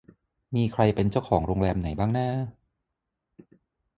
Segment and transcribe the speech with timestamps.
[0.55, 2.27] มีใครเป็นเจ้าของโรงแรมไหนบ้างน้า